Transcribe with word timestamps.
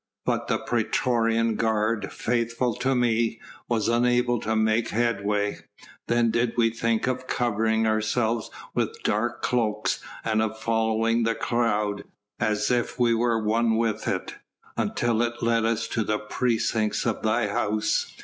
But 0.25 0.47
the 0.47 0.57
praetorian 0.57 1.53
guard, 1.57 2.11
faithful 2.11 2.73
to 2.77 2.95
me, 2.95 3.39
was 3.69 3.87
unable 3.87 4.39
to 4.39 4.55
make 4.55 4.89
headway. 4.89 5.59
Then 6.07 6.31
did 6.31 6.57
we 6.57 6.71
think 6.71 7.05
of 7.05 7.27
covering 7.27 7.85
ourselves 7.85 8.49
with 8.73 9.03
dark 9.03 9.43
cloaks 9.43 9.99
and 10.25 10.41
of 10.41 10.57
following 10.57 11.21
the 11.21 11.35
crowd, 11.35 12.03
as 12.39 12.71
if 12.71 12.99
we 12.99 13.13
were 13.13 13.43
one 13.45 13.77
with 13.77 14.07
it, 14.07 14.33
until 14.75 15.21
it 15.21 15.43
led 15.43 15.65
us 15.65 15.87
to 15.89 16.03
the 16.03 16.17
precincts 16.17 17.05
of 17.05 17.21
thy 17.21 17.47
house. 17.49 18.11